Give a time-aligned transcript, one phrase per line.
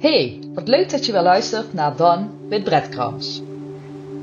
[0.00, 3.42] Hey, wat leuk dat je weer luistert naar Dan with Breadcrumbs.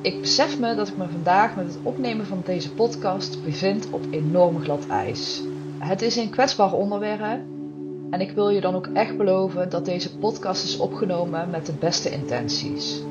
[0.01, 4.05] Ik besef me dat ik me vandaag met het opnemen van deze podcast bevind op
[4.11, 5.42] enorm glad ijs.
[5.79, 7.42] Het is een kwetsbaar onderwerp
[8.09, 11.73] en ik wil je dan ook echt beloven dat deze podcast is opgenomen met de
[11.73, 13.02] beste intenties.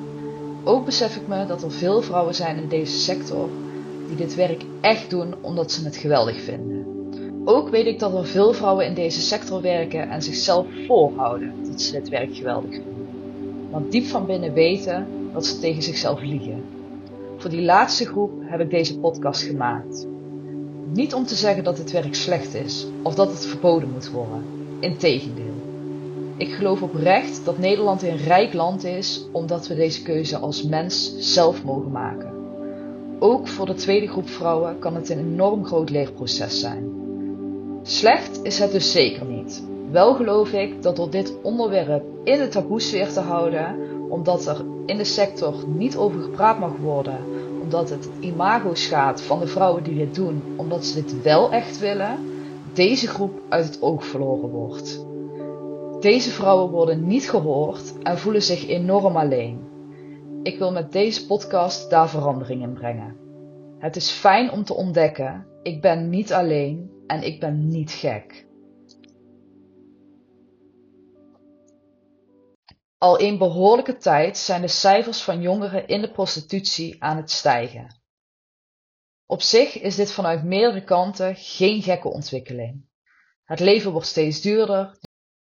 [0.65, 3.49] Ook besef ik me dat er veel vrouwen zijn in deze sector
[4.07, 6.96] die dit werk echt doen omdat ze het geweldig vinden.
[7.49, 11.81] Ook weet ik dat er veel vrouwen in deze sector werken en zichzelf voorhouden dat
[11.81, 13.09] ze dit werk geweldig vinden.
[13.71, 16.65] Maar diep van binnen weten dat ze tegen zichzelf liegen.
[17.37, 20.07] Voor die laatste groep heb ik deze podcast gemaakt.
[20.93, 24.45] Niet om te zeggen dat het werk slecht is of dat het verboden moet worden.
[24.81, 25.55] Integendeel.
[26.37, 31.15] Ik geloof oprecht dat Nederland een rijk land is omdat we deze keuze als mens
[31.19, 32.33] zelf mogen maken.
[33.19, 37.05] Ook voor de tweede groep vrouwen kan het een enorm groot leerproces zijn.
[37.89, 39.65] Slecht is het dus zeker niet.
[39.91, 43.77] Wel geloof ik dat door dit onderwerp in de taboesfeer te houden,
[44.11, 47.19] omdat er in de sector niet over gepraat mag worden,
[47.63, 51.79] omdat het imago schaadt van de vrouwen die dit doen, omdat ze dit wel echt
[51.79, 52.19] willen,
[52.73, 55.07] deze groep uit het oog verloren wordt.
[56.01, 59.61] Deze vrouwen worden niet gehoord en voelen zich enorm alleen.
[60.43, 63.17] Ik wil met deze podcast daar verandering in brengen.
[63.79, 68.47] Het is fijn om te ontdekken, ik ben niet alleen en ik ben niet gek.
[72.99, 78.01] Al een behoorlijke tijd zijn de cijfers van jongeren in de prostitutie aan het stijgen.
[79.27, 82.89] Op zich is dit vanuit meerdere kanten geen gekke ontwikkeling.
[83.45, 84.99] Het leven wordt steeds duurder,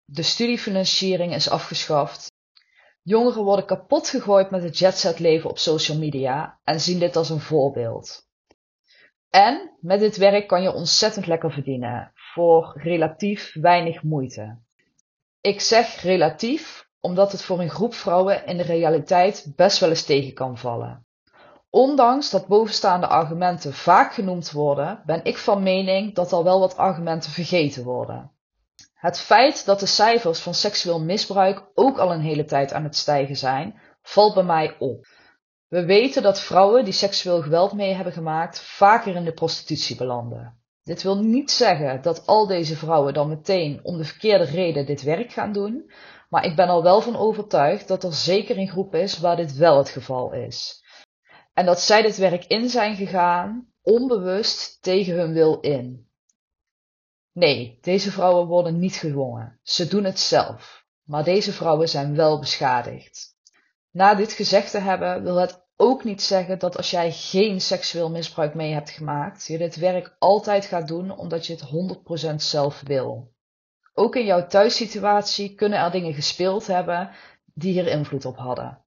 [0.06, 2.32] de studiefinanciering is afgeschaft,
[3.04, 7.30] jongeren worden kapot gegooid met het jetset leven op social media en zien dit als
[7.30, 8.25] een voorbeeld.
[9.36, 14.58] En met dit werk kan je ontzettend lekker verdienen voor relatief weinig moeite.
[15.42, 20.04] Ik zeg relatief omdat het voor een groep vrouwen in de realiteit best wel eens
[20.04, 21.06] tegen kan vallen.
[21.70, 26.78] Ondanks dat bovenstaande argumenten vaak genoemd worden, ben ik van mening dat al wel wat
[26.78, 28.32] argumenten vergeten worden.
[28.94, 32.96] Het feit dat de cijfers van seksueel misbruik ook al een hele tijd aan het
[32.96, 35.08] stijgen zijn, valt bij mij op.
[35.76, 40.58] We weten dat vrouwen die seksueel geweld mee hebben gemaakt vaker in de prostitutie belanden.
[40.84, 45.02] Dit wil niet zeggen dat al deze vrouwen dan meteen om de verkeerde reden dit
[45.02, 45.92] werk gaan doen,
[46.30, 49.56] maar ik ben er wel van overtuigd dat er zeker een groep is waar dit
[49.56, 50.84] wel het geval is.
[51.54, 56.10] En dat zij dit werk in zijn gegaan, onbewust tegen hun wil in.
[57.32, 59.60] Nee, deze vrouwen worden niet gedwongen.
[59.64, 60.86] Ze doen het zelf.
[61.04, 63.34] Maar deze vrouwen zijn wel beschadigd.
[63.92, 68.10] Na dit gezegd te hebben, wil het ook niet zeggen dat als jij geen seksueel
[68.10, 72.82] misbruik mee hebt gemaakt, je dit werk altijd gaat doen omdat je het 100% zelf
[72.86, 73.34] wil.
[73.94, 77.10] Ook in jouw thuissituatie kunnen er dingen gespeeld hebben
[77.54, 78.84] die hier invloed op hadden.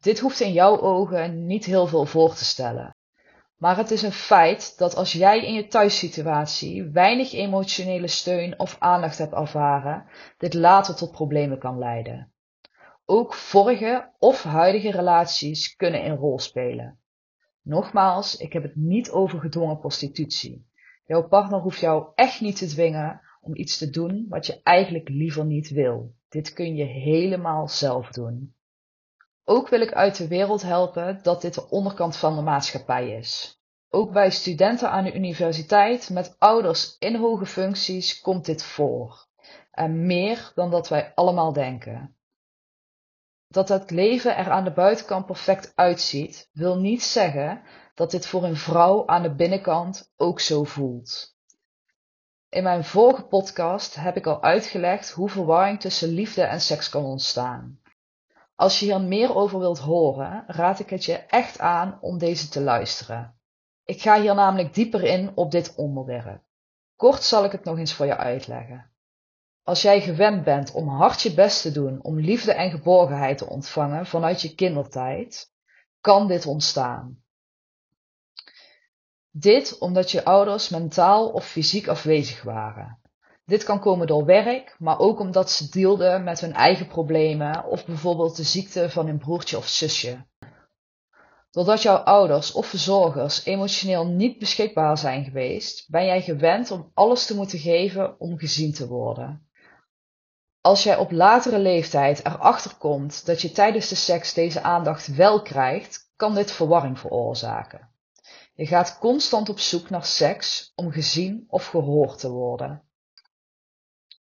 [0.00, 2.96] Dit hoeft in jouw ogen niet heel veel voor te stellen.
[3.56, 8.76] Maar het is een feit dat als jij in je thuissituatie weinig emotionele steun of
[8.78, 10.06] aandacht hebt ervaren,
[10.38, 12.32] dit later tot problemen kan leiden.
[13.08, 16.98] Ook vorige of huidige relaties kunnen een rol spelen.
[17.62, 20.66] Nogmaals, ik heb het niet over gedwongen prostitutie.
[21.06, 25.08] Jouw partner hoeft jou echt niet te dwingen om iets te doen wat je eigenlijk
[25.08, 26.14] liever niet wil.
[26.28, 28.54] Dit kun je helemaal zelf doen.
[29.44, 33.60] Ook wil ik uit de wereld helpen dat dit de onderkant van de maatschappij is.
[33.88, 39.26] Ook bij studenten aan de universiteit met ouders in hoge functies komt dit voor.
[39.70, 42.15] En meer dan dat wij allemaal denken.
[43.48, 47.62] Dat het leven er aan de buitenkant perfect uitziet, wil niet zeggen
[47.94, 51.34] dat dit voor een vrouw aan de binnenkant ook zo voelt.
[52.48, 57.04] In mijn vorige podcast heb ik al uitgelegd hoe verwarring tussen liefde en seks kan
[57.04, 57.80] ontstaan.
[58.54, 62.48] Als je hier meer over wilt horen, raad ik het je echt aan om deze
[62.48, 63.38] te luisteren.
[63.84, 66.42] Ik ga hier namelijk dieper in op dit onderwerp.
[66.96, 68.90] Kort zal ik het nog eens voor je uitleggen.
[69.66, 73.48] Als jij gewend bent om hard je best te doen om liefde en geborgenheid te
[73.48, 75.50] ontvangen vanuit je kindertijd,
[76.00, 77.22] kan dit ontstaan.
[79.30, 83.00] Dit omdat je ouders mentaal of fysiek afwezig waren.
[83.44, 87.86] Dit kan komen door werk, maar ook omdat ze deelden met hun eigen problemen of
[87.86, 90.26] bijvoorbeeld de ziekte van hun broertje of zusje.
[91.50, 97.26] Doordat jouw ouders of verzorgers emotioneel niet beschikbaar zijn geweest, ben jij gewend om alles
[97.26, 99.45] te moeten geven om gezien te worden.
[100.66, 105.42] Als jij op latere leeftijd erachter komt dat je tijdens de seks deze aandacht wel
[105.42, 107.88] krijgt, kan dit verwarring veroorzaken.
[108.54, 112.82] Je gaat constant op zoek naar seks om gezien of gehoord te worden.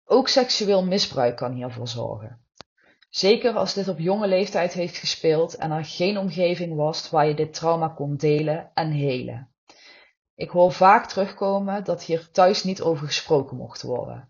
[0.05, 2.41] Ook seksueel misbruik kan hiervoor zorgen.
[3.09, 7.35] Zeker als dit op jonge leeftijd heeft gespeeld en er geen omgeving was waar je
[7.35, 9.51] dit trauma kon delen en helen.
[10.35, 14.28] Ik hoor vaak terugkomen dat hier thuis niet over gesproken mocht worden.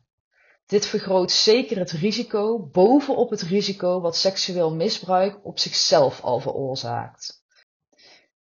[0.69, 7.43] Dit vergroot zeker het risico bovenop het risico wat seksueel misbruik op zichzelf al veroorzaakt.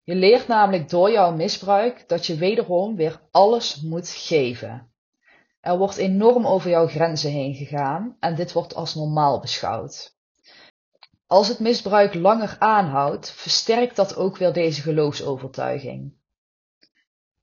[0.03, 4.93] Je leert namelijk door jouw misbruik dat je wederom weer alles moet geven.
[5.61, 10.17] Er wordt enorm over jouw grenzen heen gegaan en dit wordt als normaal beschouwd.
[11.27, 16.15] Als het misbruik langer aanhoudt, versterkt dat ook weer deze geloofsovertuiging.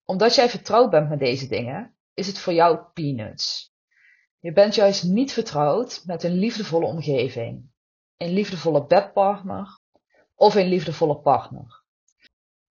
[0.06, 3.73] Omdat jij vertrouwd bent met deze dingen, is het voor jou peanuts.
[4.44, 7.70] Je bent juist niet vertrouwd met een liefdevolle omgeving,
[8.18, 9.80] een liefdevolle bedpartner
[10.36, 11.84] of een liefdevolle partner.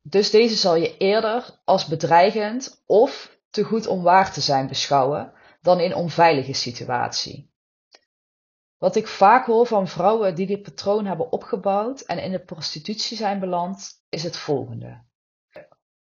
[0.02, 5.32] Dus deze zal je eerder als bedreigend of te goed om waar te zijn beschouwen
[5.60, 7.50] dan in onveilige situatie.
[8.78, 13.16] Wat ik vaak hoor van vrouwen die dit patroon hebben opgebouwd en in de prostitutie
[13.16, 15.04] zijn beland, is het volgende.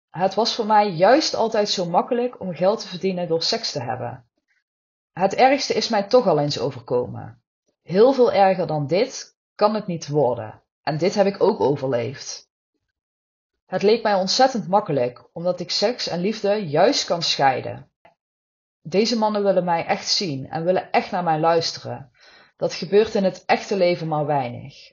[0.09, 3.81] Het was voor mij juist altijd zo makkelijk om geld te verdienen door seks te
[3.81, 4.30] hebben.
[5.13, 7.41] Het ergste is mij toch al eens overkomen.
[7.81, 10.61] Heel veel erger dan dit kan het niet worden.
[10.83, 12.49] En dit heb ik ook overleefd.
[13.65, 17.89] Het leek mij ontzettend makkelijk, omdat ik seks en liefde juist kan scheiden.
[18.81, 22.11] Deze mannen willen mij echt zien en willen echt naar mij luisteren.
[22.57, 24.91] Dat gebeurt in het echte leven maar weinig.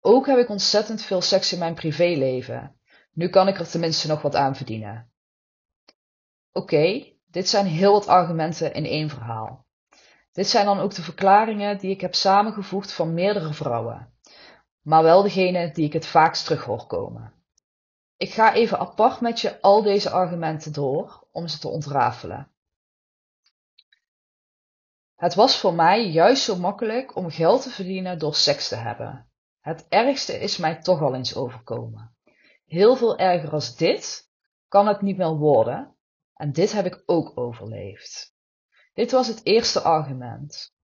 [0.00, 2.76] Ook heb ik ontzettend veel seks in mijn privéleven.
[3.12, 5.10] Nu kan ik er tenminste nog wat aan verdienen.
[6.52, 9.66] Oké, dit zijn heel wat argumenten in één verhaal.
[10.32, 14.12] Dit zijn dan ook de verklaringen die ik heb samengevoegd van meerdere vrouwen,
[14.80, 17.32] maar wel degene die ik het vaakst terug hoor komen.
[18.16, 22.50] Ik ga even apart met je al deze argumenten door om ze te ontrafelen.
[25.16, 29.30] Het was voor mij juist zo makkelijk om geld te verdienen door seks te hebben.
[29.60, 32.16] Het ergste is mij toch al eens overkomen.
[32.66, 34.30] Heel veel erger als dit
[34.68, 35.91] kan het niet meer worden
[36.42, 38.34] en dit heb ik ook overleefd.
[38.94, 40.74] Dit was het eerste argument.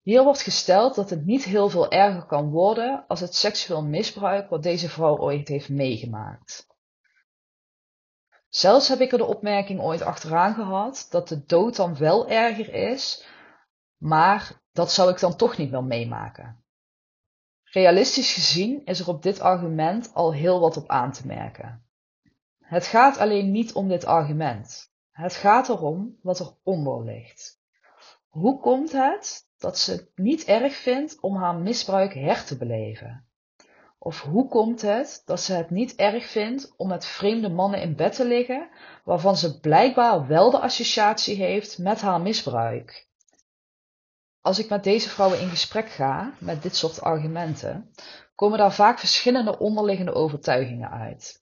[0.00, 4.50] Hier wordt gesteld dat het niet heel veel erger kan worden als het seksueel misbruik
[4.50, 6.66] wat deze vrouw ooit heeft meegemaakt.
[8.48, 12.74] Zelfs heb ik er de opmerking ooit achteraan gehad dat de dood dan wel erger
[12.74, 13.26] is,
[13.96, 16.64] maar dat zou ik dan toch niet meer meemaken.
[17.62, 21.84] Realistisch gezien is er op dit argument al heel wat op aan te merken.
[22.58, 24.89] Het gaat alleen niet om dit argument.
[25.10, 27.58] Het gaat erom wat eronder ligt.
[28.28, 33.24] Hoe komt het dat ze het niet erg vindt om haar misbruik her te beleven?
[33.98, 37.96] Of hoe komt het dat ze het niet erg vindt om met vreemde mannen in
[37.96, 38.68] bed te liggen,
[39.04, 43.08] waarvan ze blijkbaar wel de associatie heeft met haar misbruik?
[44.40, 47.90] Als ik met deze vrouwen in gesprek ga met dit soort argumenten,
[48.34, 51.39] komen daar vaak verschillende onderliggende overtuigingen uit.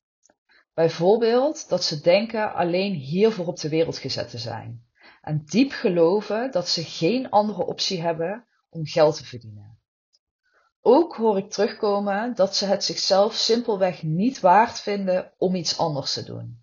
[0.78, 4.86] Bijvoorbeeld dat ze denken alleen hiervoor op de wereld gezet te zijn
[5.20, 9.78] en diep geloven dat ze geen andere optie hebben om geld te verdienen.
[10.80, 16.12] Ook hoor ik terugkomen dat ze het zichzelf simpelweg niet waard vinden om iets anders
[16.12, 16.62] te doen.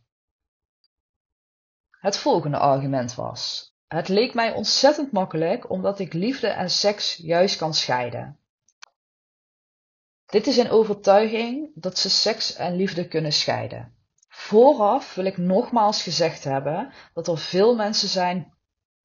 [1.90, 7.58] Het volgende argument was: Het leek mij ontzettend makkelijk omdat ik liefde en seks juist
[7.58, 8.40] kan scheiden.
[10.26, 13.95] Dit is een overtuiging dat ze seks en liefde kunnen scheiden.
[14.46, 18.54] Vooraf wil ik nogmaals gezegd hebben dat er veel mensen zijn,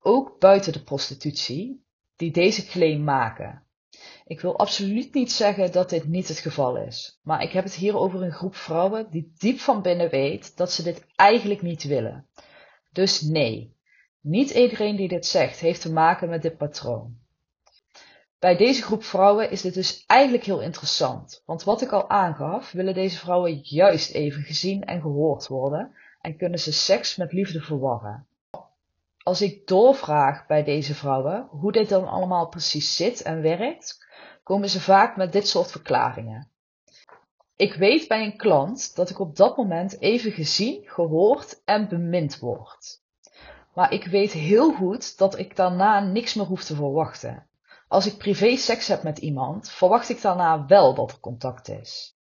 [0.00, 1.84] ook buiten de prostitutie,
[2.16, 3.66] die deze claim maken.
[4.24, 7.74] Ik wil absoluut niet zeggen dat dit niet het geval is, maar ik heb het
[7.74, 11.82] hier over een groep vrouwen die diep van binnen weet dat ze dit eigenlijk niet
[11.82, 12.28] willen.
[12.92, 13.76] Dus nee,
[14.20, 17.19] niet iedereen die dit zegt heeft te maken met dit patroon.
[18.40, 22.72] Bij deze groep vrouwen is dit dus eigenlijk heel interessant, want wat ik al aangaf,
[22.72, 27.60] willen deze vrouwen juist even gezien en gehoord worden en kunnen ze seks met liefde
[27.60, 28.26] verwarren.
[29.22, 34.06] Als ik doorvraag bij deze vrouwen hoe dit dan allemaal precies zit en werkt,
[34.42, 36.50] komen ze vaak met dit soort verklaringen.
[37.56, 42.38] Ik weet bij een klant dat ik op dat moment even gezien, gehoord en bemind
[42.38, 43.02] word.
[43.74, 47.48] Maar ik weet heel goed dat ik daarna niks meer hoef te verwachten.
[47.90, 52.16] Als ik privé seks heb met iemand, verwacht ik daarna wel dat er contact is.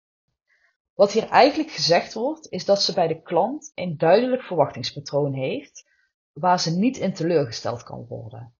[0.94, 5.84] Wat hier eigenlijk gezegd wordt, is dat ze bij de klant een duidelijk verwachtingspatroon heeft,
[6.32, 8.54] waar ze niet in teleurgesteld kan worden.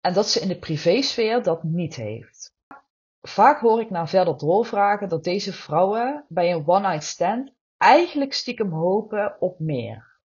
[0.00, 2.54] En dat ze in de privésfeer dat niet heeft.
[3.20, 8.72] Vaak hoor ik na verder doorvragen dat deze vrouwen bij een one-night stand eigenlijk stiekem
[8.72, 10.20] hopen op meer.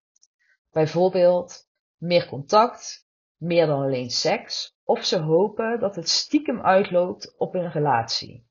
[0.72, 7.56] Bijvoorbeeld meer contact, meer dan alleen seks of ze hopen dat het stiekem uitloopt op
[7.56, 8.46] een relatie.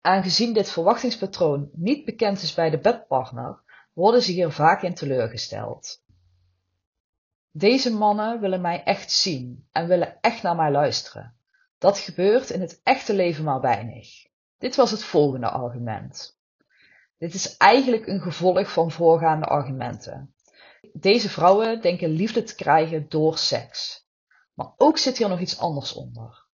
[0.00, 6.02] Aangezien dit verwachtingspatroon niet bekend is bij de bedpartner, worden ze hier vaak in teleurgesteld.
[7.50, 11.34] Deze mannen willen mij echt zien en willen echt naar mij luisteren.
[11.78, 14.08] Dat gebeurt in het echte leven maar weinig.
[14.58, 16.38] Dit was het volgende argument.
[17.18, 20.34] Dit is eigenlijk een gevolg van voorgaande argumenten.
[20.92, 24.08] Deze vrouwen denken liefde te krijgen door seks.
[24.60, 26.46] Maar ook zit hier nog iets anders onder.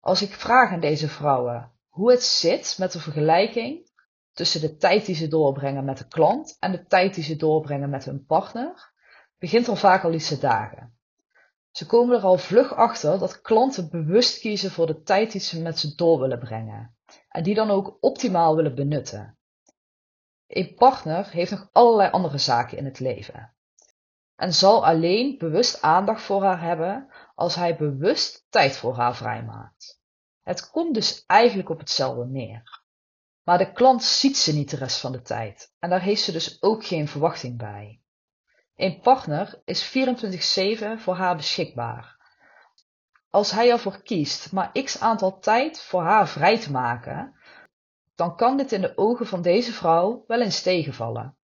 [0.00, 3.90] Als ik vraag aan deze vrouwen hoe het zit met de vergelijking
[4.32, 7.90] tussen de tijd die ze doorbrengen met de klant en de tijd die ze doorbrengen
[7.90, 8.92] met hun partner,
[9.38, 10.98] begint er vaak al iets te dagen.
[11.70, 15.62] Ze komen er al vlug achter dat klanten bewust kiezen voor de tijd die ze
[15.62, 16.96] met ze door willen brengen
[17.28, 19.38] en die dan ook optimaal willen benutten.
[20.46, 23.53] Een partner heeft nog allerlei andere zaken in het leven
[24.36, 30.00] en zal alleen bewust aandacht voor haar hebben als hij bewust tijd voor haar vrijmaakt.
[30.42, 32.82] Het komt dus eigenlijk op hetzelfde neer.
[33.42, 36.32] Maar de klant ziet ze niet de rest van de tijd en daar heeft ze
[36.32, 38.00] dus ook geen verwachting bij.
[38.76, 42.16] Een partner is 24/7 voor haar beschikbaar.
[43.30, 47.34] Als hij ervoor kiest maar x aantal tijd voor haar vrij te maken,
[48.14, 51.36] dan kan dit in de ogen van deze vrouw wel eens tegenvallen.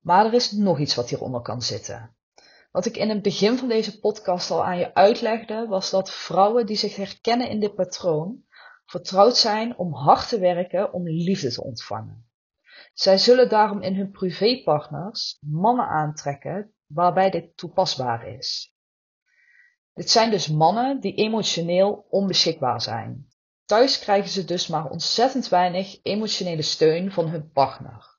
[0.00, 2.16] Maar er is nog iets wat hieronder kan zitten.
[2.70, 6.66] Wat ik in het begin van deze podcast al aan je uitlegde, was dat vrouwen
[6.66, 8.44] die zich herkennen in dit patroon,
[8.86, 12.28] vertrouwd zijn om hard te werken om liefde te ontvangen.
[12.92, 18.74] Zij zullen daarom in hun privépartners mannen aantrekken waarbij dit toepasbaar is.
[19.94, 23.28] Dit zijn dus mannen die emotioneel onbeschikbaar zijn.
[23.64, 28.09] Thuis krijgen ze dus maar ontzettend weinig emotionele steun van hun partner.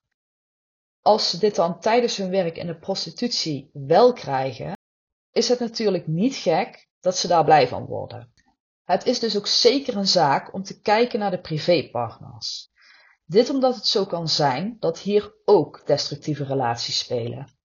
[1.01, 4.77] Als ze dit dan tijdens hun werk in de prostitutie wel krijgen,
[5.31, 8.33] is het natuurlijk niet gek dat ze daar blij van worden.
[8.83, 12.69] Het is dus ook zeker een zaak om te kijken naar de privépartners.
[13.25, 17.59] Dit omdat het zo kan zijn dat hier ook destructieve relaties spelen.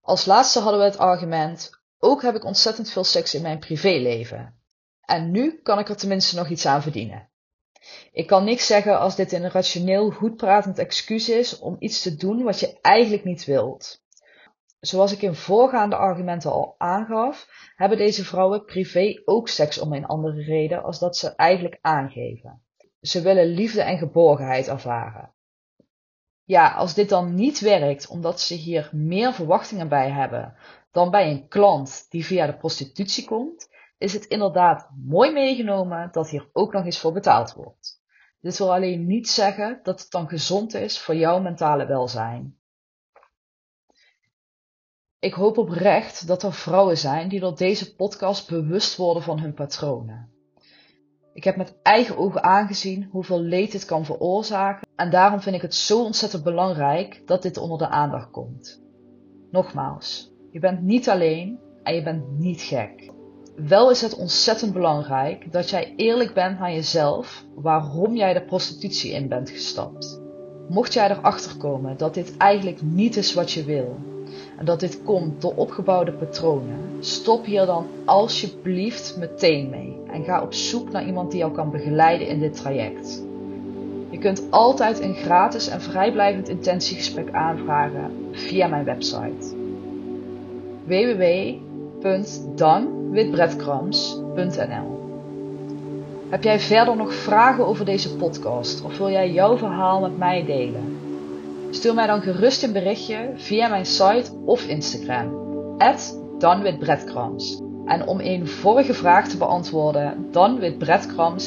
[0.00, 4.60] Als laatste hadden we het argument: ook heb ik ontzettend veel seks in mijn privéleven.
[5.00, 7.29] En nu kan ik er tenminste nog iets aan verdienen.
[8.12, 12.16] Ik kan niks zeggen als dit een rationeel goed pratend excuus is om iets te
[12.16, 14.02] doen wat je eigenlijk niet wilt.
[14.80, 20.06] Zoals ik in voorgaande argumenten al aangaf, hebben deze vrouwen privé ook seks om een
[20.06, 22.62] andere reden als dat ze eigenlijk aangeven.
[23.00, 25.34] Ze willen liefde en geborgenheid ervaren.
[26.44, 30.56] Ja, als dit dan niet werkt omdat ze hier meer verwachtingen bij hebben
[30.90, 33.69] dan bij een klant die via de prostitutie komt,
[34.00, 38.00] is het inderdaad mooi meegenomen dat hier ook nog eens voor betaald wordt.
[38.40, 42.58] Dit wil alleen niet zeggen dat het dan gezond is voor jouw mentale welzijn.
[45.18, 49.54] Ik hoop oprecht dat er vrouwen zijn die door deze podcast bewust worden van hun
[49.54, 50.32] patronen.
[51.32, 55.62] Ik heb met eigen ogen aangezien hoeveel leed dit kan veroorzaken en daarom vind ik
[55.62, 58.82] het zo ontzettend belangrijk dat dit onder de aandacht komt.
[59.50, 63.18] Nogmaals, je bent niet alleen en je bent niet gek.
[63.54, 69.12] Wel is het ontzettend belangrijk dat jij eerlijk bent naar jezelf waarom jij de prostitutie
[69.12, 70.20] in bent gestapt.
[70.68, 73.96] Mocht jij erachter komen dat dit eigenlijk niet is wat je wil
[74.58, 80.42] en dat dit komt door opgebouwde patronen, stop hier dan alsjeblieft meteen mee en ga
[80.42, 83.24] op zoek naar iemand die jou kan begeleiden in dit traject.
[84.10, 89.58] Je kunt altijd een gratis en vrijblijvend intentiegesprek aanvragen via mijn website
[93.10, 94.98] www.danwitbreadcrumbs.nl
[96.28, 100.44] Heb jij verder nog vragen over deze podcast of wil jij jouw verhaal met mij
[100.44, 100.98] delen?
[101.70, 105.32] Stuur mij dan gerust een berichtje via mijn site of Instagram,
[106.38, 107.60] danwitbreadcrumbs.
[107.86, 110.60] En om een vorige vraag te beantwoorden, dan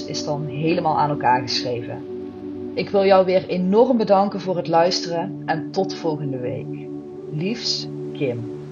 [0.08, 2.05] is dan helemaal aan elkaar geschreven.
[2.74, 6.88] Ik wil jou weer enorm bedanken voor het luisteren en tot volgende week.
[7.32, 8.62] Liefs, Kim.